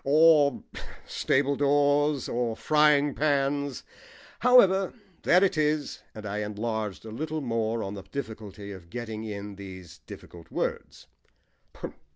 [0.03, 0.63] Or
[1.05, 3.83] stable doors, or frying pans.
[4.39, 9.23] However, there it is." And I enlarged a little more on the difficulty of getting
[9.25, 11.05] in these difficult words.